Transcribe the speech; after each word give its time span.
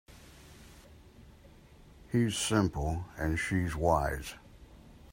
He's 2.11 2.35
simple 2.35 3.05
and 3.19 3.37
she's 3.37 3.75
wise. 3.75 4.33